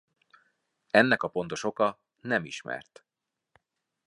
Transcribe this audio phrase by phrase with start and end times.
[0.91, 3.05] Ennek a pontos oka nem ismert.